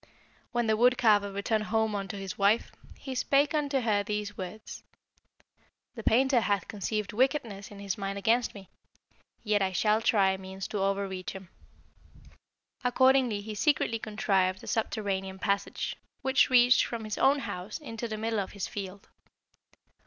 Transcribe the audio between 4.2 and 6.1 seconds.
words: 'The